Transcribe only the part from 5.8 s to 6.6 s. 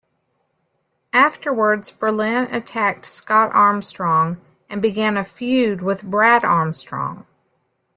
with Brad